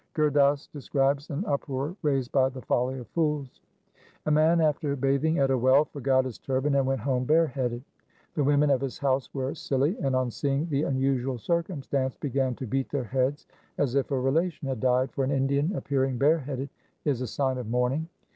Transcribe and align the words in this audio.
2 0.15 0.15
Gur 0.15 0.29
Das 0.31 0.65
describes 0.65 1.29
an 1.29 1.45
uproar 1.45 1.95
raised 2.01 2.31
by 2.31 2.49
the 2.49 2.61
folly 2.63 2.97
of 2.97 3.07
fools:— 3.09 3.61
A 4.25 4.31
man 4.31 4.59
after 4.59 4.95
bathing 4.95 5.37
at 5.37 5.51
a 5.51 5.57
well 5.59 5.85
forgot 5.85 6.25
his 6.25 6.39
turban 6.39 6.73
and 6.73 6.87
went 6.87 7.01
home 7.01 7.23
bare 7.23 7.45
headed. 7.45 7.83
The 8.33 8.43
women 8.43 8.71
of 8.71 8.81
his 8.81 8.97
house 8.97 9.31
were 9.31 9.53
silly, 9.53 9.95
and 9.99 10.15
on 10.15 10.31
seeing 10.31 10.67
the 10.69 10.81
unusual 10.85 11.37
circumstance 11.37 12.17
began 12.17 12.55
to 12.55 12.65
beat 12.65 12.89
their 12.89 13.03
heads 13.03 13.45
as 13.77 13.93
if 13.93 14.09
a 14.09 14.19
relation 14.19 14.67
had 14.67 14.79
died, 14.79 15.11
for 15.11 15.23
an 15.23 15.29
Indian 15.29 15.75
appearing 15.75 16.17
bare 16.17 16.39
headed 16.39 16.69
is 17.05 17.21
a 17.21 17.27
sign 17.27 17.59
of 17.59 17.69
mourning. 17.69 18.09